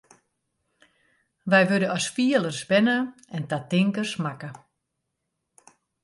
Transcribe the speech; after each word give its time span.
Wy 1.49 1.61
wurde 1.69 1.87
as 1.97 2.05
fielers 2.15 2.59
berne 2.69 2.97
en 3.35 3.43
ta 3.49 3.57
tinkers 3.71 4.13
makke. 4.23 4.49